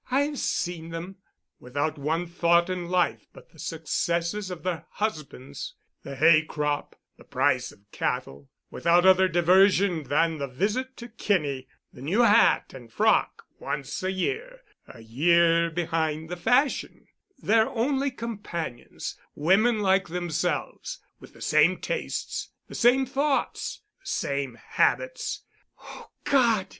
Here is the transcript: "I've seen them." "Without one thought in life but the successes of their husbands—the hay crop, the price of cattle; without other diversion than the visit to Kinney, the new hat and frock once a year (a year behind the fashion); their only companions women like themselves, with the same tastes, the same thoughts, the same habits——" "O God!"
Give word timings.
"I've 0.09 0.39
seen 0.39 0.89
them." 0.89 1.17
"Without 1.59 1.99
one 1.99 2.25
thought 2.25 2.71
in 2.71 2.87
life 2.89 3.27
but 3.33 3.51
the 3.51 3.59
successes 3.59 4.49
of 4.49 4.63
their 4.63 4.87
husbands—the 4.93 6.15
hay 6.15 6.41
crop, 6.43 6.95
the 7.17 7.23
price 7.23 7.71
of 7.71 7.81
cattle; 7.91 8.49
without 8.71 9.05
other 9.05 9.27
diversion 9.27 10.05
than 10.05 10.39
the 10.39 10.47
visit 10.47 10.97
to 10.97 11.07
Kinney, 11.07 11.67
the 11.93 12.01
new 12.01 12.21
hat 12.23 12.73
and 12.73 12.91
frock 12.91 13.43
once 13.59 14.01
a 14.01 14.11
year 14.11 14.61
(a 14.87 15.01
year 15.01 15.69
behind 15.69 16.29
the 16.29 16.35
fashion); 16.35 17.05
their 17.37 17.69
only 17.69 18.09
companions 18.09 19.19
women 19.35 19.81
like 19.81 20.07
themselves, 20.07 20.97
with 21.19 21.33
the 21.33 21.41
same 21.43 21.77
tastes, 21.79 22.49
the 22.67 22.73
same 22.73 23.05
thoughts, 23.05 23.81
the 23.99 24.07
same 24.07 24.55
habits——" 24.55 25.43
"O 25.77 26.09
God!" 26.23 26.65